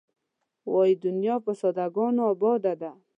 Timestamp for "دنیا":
1.05-1.35